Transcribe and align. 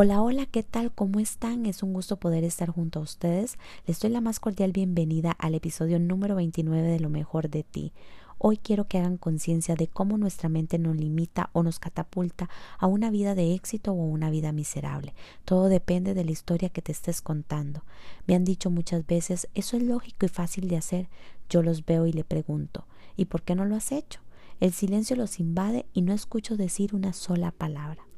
Hola, 0.00 0.22
hola, 0.22 0.46
¿qué 0.46 0.62
tal? 0.62 0.92
¿Cómo 0.92 1.18
están? 1.18 1.66
Es 1.66 1.82
un 1.82 1.92
gusto 1.92 2.18
poder 2.18 2.44
estar 2.44 2.70
junto 2.70 3.00
a 3.00 3.02
ustedes. 3.02 3.58
Les 3.84 3.98
doy 3.98 4.12
la 4.12 4.20
más 4.20 4.38
cordial 4.38 4.70
bienvenida 4.70 5.32
al 5.32 5.56
episodio 5.56 5.98
número 5.98 6.36
29 6.36 6.86
de 6.86 7.00
Lo 7.00 7.10
mejor 7.10 7.50
de 7.50 7.64
ti. 7.64 7.92
Hoy 8.38 8.58
quiero 8.58 8.86
que 8.86 8.98
hagan 8.98 9.16
conciencia 9.16 9.74
de 9.74 9.88
cómo 9.88 10.16
nuestra 10.16 10.48
mente 10.48 10.78
nos 10.78 10.94
limita 10.94 11.50
o 11.52 11.64
nos 11.64 11.80
catapulta 11.80 12.48
a 12.78 12.86
una 12.86 13.10
vida 13.10 13.34
de 13.34 13.54
éxito 13.54 13.90
o 13.90 14.00
a 14.00 14.06
una 14.06 14.30
vida 14.30 14.52
miserable. 14.52 15.14
Todo 15.44 15.66
depende 15.66 16.14
de 16.14 16.24
la 16.24 16.30
historia 16.30 16.68
que 16.68 16.80
te 16.80 16.92
estés 16.92 17.20
contando. 17.20 17.82
Me 18.28 18.36
han 18.36 18.44
dicho 18.44 18.70
muchas 18.70 19.04
veces, 19.04 19.48
eso 19.56 19.76
es 19.76 19.82
lógico 19.82 20.26
y 20.26 20.28
fácil 20.28 20.68
de 20.68 20.76
hacer. 20.76 21.08
Yo 21.50 21.60
los 21.64 21.84
veo 21.84 22.06
y 22.06 22.12
le 22.12 22.22
pregunto, 22.22 22.86
¿y 23.16 23.24
por 23.24 23.42
qué 23.42 23.56
no 23.56 23.64
lo 23.64 23.74
has 23.74 23.90
hecho? 23.90 24.20
El 24.60 24.72
silencio 24.72 25.16
los 25.16 25.40
invade 25.40 25.86
y 25.92 26.02
no 26.02 26.12
escucho 26.12 26.56
decir 26.56 26.94
una 26.94 27.12
sola 27.12 27.50
palabra. 27.50 28.08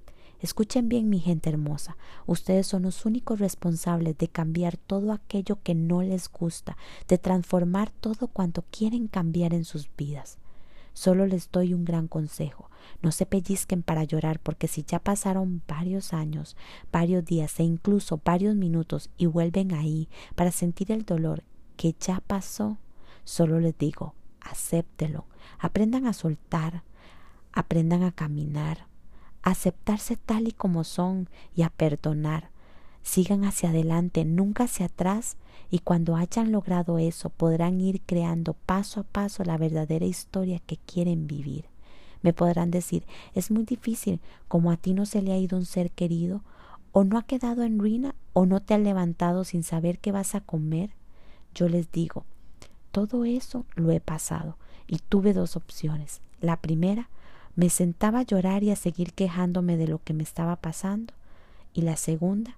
Escuchen 0.40 0.88
bien, 0.88 1.10
mi 1.10 1.18
gente 1.18 1.50
hermosa, 1.50 1.98
ustedes 2.26 2.66
son 2.66 2.82
los 2.82 3.04
únicos 3.04 3.40
responsables 3.40 4.16
de 4.16 4.28
cambiar 4.28 4.78
todo 4.78 5.12
aquello 5.12 5.58
que 5.62 5.74
no 5.74 6.02
les 6.02 6.30
gusta, 6.30 6.78
de 7.08 7.18
transformar 7.18 7.90
todo 7.90 8.28
cuanto 8.28 8.64
quieren 8.70 9.06
cambiar 9.06 9.52
en 9.52 9.64
sus 9.64 9.90
vidas. 9.98 10.38
Solo 10.94 11.26
les 11.26 11.50
doy 11.50 11.74
un 11.74 11.84
gran 11.84 12.08
consejo. 12.08 12.70
No 13.02 13.12
se 13.12 13.26
pellizquen 13.26 13.82
para 13.82 14.04
llorar 14.04 14.40
porque 14.40 14.66
si 14.66 14.82
ya 14.82 14.98
pasaron 14.98 15.62
varios 15.68 16.12
años, 16.12 16.56
varios 16.90 17.24
días 17.24 17.60
e 17.60 17.62
incluso 17.62 18.20
varios 18.24 18.56
minutos 18.56 19.10
y 19.16 19.26
vuelven 19.26 19.74
ahí 19.74 20.08
para 20.34 20.50
sentir 20.50 20.90
el 20.90 21.04
dolor 21.04 21.44
que 21.76 21.94
ya 22.00 22.20
pasó, 22.26 22.78
solo 23.24 23.60
les 23.60 23.76
digo, 23.76 24.14
acéptelo, 24.40 25.26
aprendan 25.58 26.06
a 26.06 26.12
soltar, 26.12 26.82
aprendan 27.52 28.02
a 28.02 28.12
caminar, 28.12 28.89
aceptarse 29.42 30.16
tal 30.16 30.48
y 30.48 30.52
como 30.52 30.84
son 30.84 31.28
y 31.54 31.62
a 31.62 31.70
perdonar. 31.70 32.50
Sigan 33.02 33.44
hacia 33.44 33.70
adelante, 33.70 34.24
nunca 34.24 34.64
hacia 34.64 34.86
atrás, 34.86 35.36
y 35.70 35.78
cuando 35.78 36.16
hayan 36.16 36.52
logrado 36.52 36.98
eso 36.98 37.30
podrán 37.30 37.80
ir 37.80 38.02
creando 38.02 38.54
paso 38.54 39.00
a 39.00 39.04
paso 39.04 39.44
la 39.44 39.56
verdadera 39.56 40.04
historia 40.04 40.60
que 40.66 40.76
quieren 40.76 41.26
vivir. 41.26 41.64
Me 42.22 42.32
podrán 42.32 42.70
decir, 42.70 43.04
es 43.34 43.50
muy 43.50 43.64
difícil, 43.64 44.20
como 44.48 44.70
a 44.70 44.76
ti 44.76 44.92
no 44.92 45.06
se 45.06 45.22
le 45.22 45.32
ha 45.32 45.38
ido 45.38 45.56
un 45.56 45.64
ser 45.64 45.90
querido, 45.90 46.42
o 46.92 47.04
no 47.04 47.16
ha 47.16 47.22
quedado 47.22 47.62
en 47.62 47.78
ruina, 47.78 48.14
o 48.32 48.46
no 48.46 48.60
te 48.60 48.74
ha 48.74 48.78
levantado 48.78 49.44
sin 49.44 49.62
saber 49.62 49.98
qué 49.98 50.12
vas 50.12 50.34
a 50.34 50.40
comer. 50.40 50.90
Yo 51.54 51.68
les 51.68 51.90
digo, 51.90 52.24
todo 52.90 53.24
eso 53.24 53.64
lo 53.74 53.90
he 53.92 54.00
pasado, 54.00 54.56
y 54.86 54.98
tuve 54.98 55.32
dos 55.32 55.56
opciones. 55.56 56.20
La 56.40 56.56
primera, 56.56 57.08
me 57.56 57.70
sentaba 57.70 58.20
a 58.20 58.24
llorar 58.24 58.62
y 58.62 58.70
a 58.70 58.76
seguir 58.76 59.12
quejándome 59.12 59.76
de 59.76 59.88
lo 59.88 60.02
que 60.02 60.14
me 60.14 60.22
estaba 60.22 60.56
pasando. 60.56 61.14
Y 61.72 61.82
la 61.82 61.96
segunda, 61.96 62.56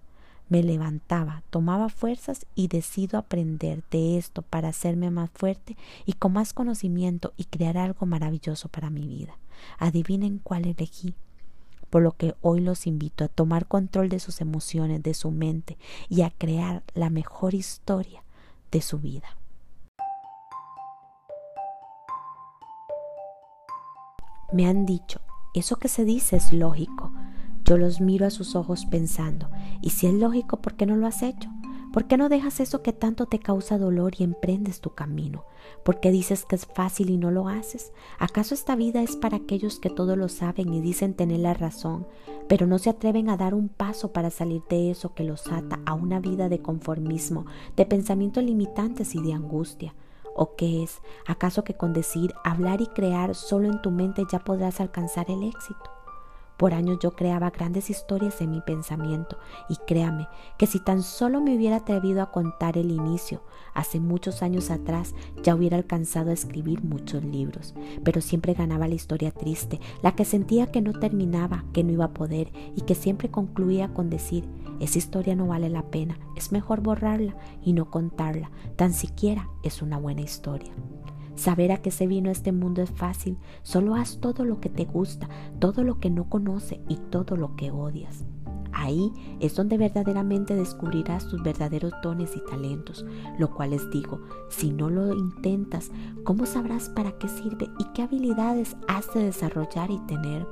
me 0.49 0.63
levantaba, 0.63 1.43
tomaba 1.49 1.89
fuerzas 1.89 2.47
y 2.55 2.69
decido 2.69 3.19
aprender 3.19 3.83
de 3.91 4.19
esto 4.19 4.43
para 4.43 4.69
hacerme 4.69 5.11
más 5.11 5.31
fuerte 5.33 5.79
y 6.05 6.13
con 6.13 6.35
más 6.35 6.53
conocimiento 6.53 7.33
y 7.39 7.45
crear 7.45 7.79
algo 7.79 8.05
maravilloso 8.05 8.69
para 8.69 8.91
mi 8.91 9.07
vida. 9.07 9.39
Adivinen 9.79 10.39
cuál 10.39 10.67
elegí. 10.67 11.15
Por 11.89 12.03
lo 12.03 12.13
que 12.13 12.35
hoy 12.43 12.61
los 12.61 12.87
invito 12.87 13.25
a 13.25 13.29
tomar 13.29 13.67
control 13.67 14.11
de 14.11 14.21
sus 14.21 14.41
emociones, 14.41 15.03
de 15.03 15.15
su 15.15 15.31
mente 15.31 15.79
y 16.09 16.21
a 16.23 16.31
crear 16.31 16.83
la 16.95 17.09
mejor 17.09 17.55
historia 17.55 18.23
de 18.71 18.83
su 18.83 18.99
vida. 18.99 19.37
Me 24.53 24.67
han 24.67 24.85
dicho, 24.85 25.21
eso 25.55 25.77
que 25.77 25.89
se 25.89 26.05
dice 26.05 26.37
es 26.37 26.53
lógico. 26.53 27.11
Yo 27.65 27.79
los 27.79 28.01
miro 28.01 28.27
a 28.27 28.31
sus 28.31 28.55
ojos 28.55 28.87
pensando, 28.87 29.49
y 29.81 29.91
si 29.91 30.07
es 30.07 30.15
lógico, 30.15 30.61
¿por 30.61 30.75
qué 30.75 30.85
no 30.85 30.97
lo 30.97 31.07
has 31.07 31.23
hecho? 31.23 31.49
¿Por 31.93 32.07
qué 32.07 32.17
no 32.17 32.31
dejas 32.31 32.59
eso 32.61 32.83
que 32.83 32.95
tanto 32.95 33.27
te 33.27 33.39
causa 33.39 33.77
dolor 33.77 34.15
y 34.19 34.25
emprendes 34.25 34.81
tu 34.81 34.95
camino? 34.95 35.45
¿Por 35.85 36.01
qué 36.01 36.11
dices 36.11 36.47
que 36.47 36.57
es 36.57 36.67
fácil 36.67 37.11
y 37.11 37.19
no 37.19 37.31
lo 37.31 37.49
haces? 37.49 37.93
¿Acaso 38.19 38.55
esta 38.55 38.77
vida 38.77 39.03
es 39.03 39.17
para 39.17 39.37
aquellos 39.37 39.79
que 39.79 39.91
todo 39.91 40.17
lo 40.17 40.29
saben 40.29 40.73
y 40.73 40.81
dicen 40.81 41.15
tener 41.15 41.41
la 41.41 41.53
razón, 41.53 42.07
pero 42.49 42.67
no 42.67 42.79
se 42.79 42.89
atreven 42.89 43.29
a 43.29 43.37
dar 43.37 43.55
un 43.55 43.69
paso 43.69 44.13
para 44.13 44.31
salir 44.31 44.63
de 44.71 44.91
eso 44.91 45.15
que 45.15 45.25
los 45.25 45.47
ata 45.53 45.81
a 45.85 45.93
una 45.93 46.19
vida 46.19 46.49
de 46.49 46.63
conformismo, 46.63 47.45
de 47.77 47.85
pensamientos 47.85 48.43
limitantes 48.43 49.15
y 49.15 49.23
de 49.23 49.35
angustia? 49.35 49.95
¿O 50.35 50.57
qué 50.57 50.83
es? 50.83 51.01
¿Acaso 51.27 51.65
que 51.65 51.75
con 51.75 51.93
decir, 51.93 52.33
hablar 52.45 52.81
y 52.81 52.87
crear 52.87 53.35
solo 53.35 53.69
en 53.69 53.83
tu 53.83 53.91
mente 53.91 54.25
ya 54.31 54.39
podrás 54.39 54.81
alcanzar 54.81 55.31
el 55.31 55.43
éxito? 55.43 55.91
Por 56.63 56.75
años 56.75 56.99
yo 57.01 57.11
creaba 57.17 57.51
grandes 57.51 57.91
historias 57.91 58.41
en 58.41 58.53
mi 58.53 58.61
pensamiento 58.61 59.37
y 59.69 59.75
créame 59.85 60.29
que 60.59 60.69
si 60.69 60.79
tan 60.79 61.03
solo 61.03 61.41
me 61.41 61.57
hubiera 61.57 61.79
atrevido 61.79 62.23
a 62.23 62.31
contar 62.31 62.79
el 62.79 62.93
inicio, 62.93 63.43
hace 63.75 63.99
muchos 63.99 64.43
años 64.43 64.71
atrás 64.71 65.13
ya 65.43 65.57
hubiera 65.57 65.77
alcanzado 65.77 66.31
a 66.31 66.35
escribir 66.35 66.85
muchos 66.85 67.25
libros, 67.25 67.75
pero 68.05 68.21
siempre 68.21 68.55
ganaba 68.55 68.87
la 68.87 68.95
historia 68.95 69.33
triste, 69.33 69.81
la 70.03 70.15
que 70.15 70.25
sentía 70.25 70.71
que 70.71 70.83
no 70.83 70.93
terminaba, 70.93 71.65
que 71.73 71.83
no 71.83 71.91
iba 71.91 72.05
a 72.05 72.15
poder 72.15 72.53
y 72.77 72.83
que 72.83 72.95
siempre 72.95 73.29
concluía 73.29 73.93
con 73.93 74.09
decir, 74.09 74.49
esa 74.83 74.99
historia 74.99 75.37
no 75.37 75.47
vale 75.47 75.69
la 75.69 75.91
pena, 75.91 76.19
es 76.37 76.51
mejor 76.51 76.81
borrarla 76.81 77.37
y 77.63 77.73
no 77.73 77.91
contarla, 77.91 78.51
tan 78.75 78.93
siquiera 78.93 79.49
es 79.63 79.81
una 79.81 79.97
buena 79.97 80.23
historia. 80.23 80.73
Saber 81.37 81.71
a 81.73 81.79
qué 81.79 81.91
se 81.91 82.07
vino 82.07 82.31
este 82.31 82.53
mundo 82.53 82.83
es 82.83 82.91
fácil. 82.91 83.39
Solo 83.63 83.95
haz 83.95 84.19
todo 84.21 84.45
lo 84.45 84.61
que 84.61 84.69
te 84.69 84.85
gusta, 84.85 85.29
todo 85.61 85.83
lo 85.83 85.99
que 85.99 86.11
no 86.11 86.29
conoce 86.29 86.81
y 86.89 86.97
todo 86.97 87.37
lo 87.37 87.57
que 87.57 87.71
odias. 87.71 88.25
Ahí 88.73 89.13
es 89.41 89.55
donde 89.55 89.79
verdaderamente 89.79 90.57
descubrirás 90.57 91.29
tus 91.29 91.43
verdaderos 91.43 91.93
dones 92.03 92.37
y 92.37 92.51
talentos, 92.51 93.05
lo 93.39 93.55
cual 93.55 93.71
les 93.71 93.89
digo, 93.91 94.21
si 94.49 94.73
no 94.73 94.91
lo 94.91 95.15
intentas, 95.15 95.91
¿cómo 96.25 96.45
sabrás 96.45 96.89
para 96.89 97.13
qué 97.19 97.29
sirve 97.29 97.69
y 97.79 97.85
qué 97.95 98.03
habilidades 98.03 98.77
has 98.89 99.13
de 99.15 99.25
desarrollar 99.25 99.91
y 99.91 99.99
tener? 100.07 100.47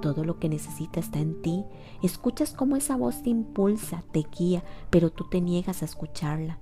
Todo 0.00 0.24
lo 0.24 0.38
que 0.38 0.48
necesitas 0.48 1.06
está 1.06 1.18
en 1.18 1.40
ti. 1.42 1.64
Escuchas 2.02 2.52
cómo 2.52 2.76
esa 2.76 2.96
voz 2.96 3.22
te 3.22 3.30
impulsa, 3.30 4.02
te 4.12 4.26
guía, 4.36 4.62
pero 4.90 5.10
tú 5.10 5.24
te 5.28 5.40
niegas 5.40 5.82
a 5.82 5.86
escucharla. 5.86 6.58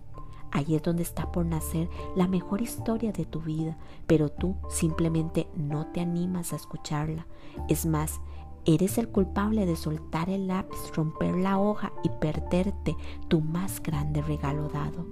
Ahí 0.54 0.76
es 0.76 0.82
donde 0.82 1.02
está 1.02 1.32
por 1.32 1.44
nacer 1.44 1.88
la 2.14 2.28
mejor 2.28 2.62
historia 2.62 3.10
de 3.10 3.24
tu 3.24 3.40
vida, 3.40 3.76
pero 4.06 4.28
tú 4.28 4.54
simplemente 4.70 5.48
no 5.56 5.88
te 5.88 6.00
animas 6.00 6.52
a 6.52 6.56
escucharla. 6.56 7.26
Es 7.68 7.86
más, 7.86 8.20
eres 8.64 8.96
el 8.98 9.08
culpable 9.08 9.66
de 9.66 9.74
soltar 9.74 10.30
el 10.30 10.46
lápiz, 10.46 10.78
romper 10.94 11.34
la 11.34 11.58
hoja 11.58 11.92
y 12.04 12.08
perderte 12.08 12.96
tu 13.26 13.40
más 13.40 13.82
grande 13.82 14.22
regalo 14.22 14.68
dado. 14.68 15.06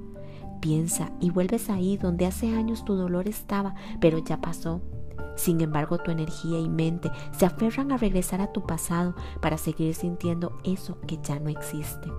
Piensa 0.60 1.10
y 1.20 1.30
vuelves 1.30 1.70
ahí 1.70 1.96
donde 1.96 2.26
hace 2.26 2.54
años 2.54 2.84
tu 2.84 2.94
dolor 2.94 3.26
estaba, 3.26 3.74
pero 4.00 4.18
ya 4.18 4.40
pasó. 4.40 4.80
Sin 5.34 5.60
embargo, 5.60 5.98
tu 5.98 6.10
energía 6.10 6.58
y 6.58 6.68
mente 6.68 7.10
se 7.36 7.46
aferran 7.46 7.92
a 7.92 7.96
regresar 7.96 8.40
a 8.40 8.52
tu 8.52 8.66
pasado 8.66 9.14
para 9.40 9.58
seguir 9.58 9.94
sintiendo 9.94 10.58
eso 10.64 10.98
que 11.06 11.18
ya 11.22 11.38
no 11.38 11.48
existe. 11.48 12.10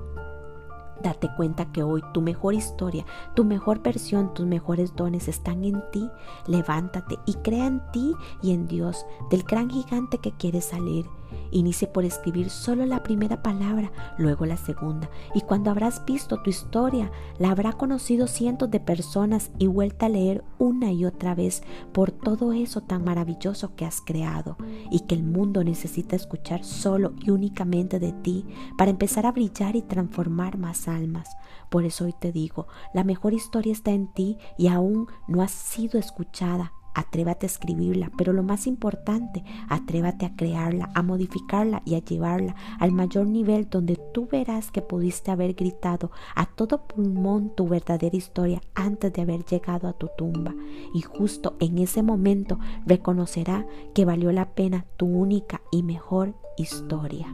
Date 1.02 1.30
cuenta 1.36 1.72
que 1.72 1.84
hoy 1.84 2.02
tu 2.14 2.22
mejor 2.22 2.54
historia, 2.54 3.06
tu 3.36 3.44
mejor 3.44 3.82
versión, 3.82 4.34
tus 4.34 4.46
mejores 4.46 4.96
dones 4.96 5.28
están 5.28 5.64
en 5.64 5.82
ti. 5.92 6.10
Levántate 6.48 7.18
y 7.26 7.34
crea 7.36 7.68
en 7.68 7.82
ti 7.92 8.14
y 8.42 8.52
en 8.52 8.68
Dios, 8.68 9.06
del 9.30 9.44
gran 9.44 9.70
gigante 9.70 10.18
que 10.20 10.32
quiere 10.32 10.62
salir. 10.62 11.06
Inicie 11.52 11.88
por 11.88 12.04
escribir 12.04 12.50
solo 12.50 12.86
la 12.86 13.04
primera 13.04 13.44
palabra, 13.44 13.92
luego 14.18 14.46
la 14.46 14.58
segunda, 14.58 15.10
y 15.36 15.42
cuando 15.42 15.70
habrás 15.70 16.04
visto 16.06 16.42
tu 16.42 16.50
historia, 16.50 17.12
la 17.38 17.52
habrá 17.52 17.74
conocido 17.74 18.28
cientos 18.28 18.72
de 18.72 18.80
personas 18.80 19.52
y 19.60 19.68
vuelta 19.68 20.08
a 20.08 20.10
leer 20.10 20.44
una 20.58 20.92
y 20.92 21.06
otra 21.06 21.36
vez 21.36 21.62
por 21.92 22.12
todo 22.12 22.54
eso 22.54 22.82
tan 22.82 23.04
maravilloso 23.04 23.76
que 23.76 23.86
has 23.86 24.02
creado 24.02 24.58
y 24.90 25.02
que 25.02 25.16
el 25.16 25.24
mundo 25.24 25.64
necesita 25.64 26.16
escuchar 26.16 26.64
solo 26.64 27.14
y 27.20 27.30
únicamente 27.30 28.00
de 28.00 28.14
ti 28.14 28.46
para 28.78 28.92
empezar 28.92 29.26
a 29.26 29.32
brillar 29.32 29.76
y 29.76 29.82
transformar 29.84 30.58
más 30.58 30.83
almas. 30.88 31.30
Por 31.70 31.86
eso 31.86 32.06
hoy 32.06 32.14
te 32.14 32.32
digo, 32.32 32.68
la 32.94 33.04
mejor 33.04 33.34
historia 33.34 33.74
está 33.74 33.92
en 33.92 34.08
ti 34.08 34.38
y 34.58 34.68
aún 34.68 35.08
no 35.28 35.42
ha 35.42 35.48
sido 35.48 36.00
escuchada 36.00 36.74
atrévate 36.94 37.46
a 37.46 37.48
escribirla, 37.48 38.12
pero 38.18 38.34
lo 38.34 38.44
más 38.44 38.68
importante, 38.68 39.44
atrévate 39.70 40.26
a 40.26 40.36
crearla, 40.36 40.90
a 40.94 41.02
modificarla 41.02 41.82
y 41.86 41.96
a 41.96 42.00
llevarla 42.00 42.56
al 42.80 42.92
mayor 42.92 43.28
nivel 43.28 43.70
donde 43.70 44.00
tú 44.14 44.28
verás 44.32 44.72
que 44.72 44.82
pudiste 44.82 45.32
haber 45.32 45.54
gritado 45.54 46.12
a 46.36 46.46
todo 46.46 46.88
pulmón 46.88 47.54
tu 47.56 47.68
verdadera 47.68 48.16
historia 48.16 48.62
antes 48.76 49.12
de 49.14 49.22
haber 49.22 49.46
llegado 49.46 49.88
a 49.88 49.94
tu 49.94 50.10
tumba. 50.18 50.54
Y 50.94 51.02
justo 51.02 51.56
en 51.60 51.78
ese 51.78 52.04
momento 52.04 52.60
reconocerá 52.86 53.66
que 53.94 54.06
valió 54.06 54.32
la 54.32 54.50
pena 54.54 54.86
tu 54.98 55.08
única 55.08 55.62
y 55.72 55.84
mejor 55.84 56.36
historia. 56.58 57.34